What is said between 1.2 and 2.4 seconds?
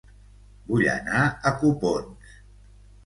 a Copons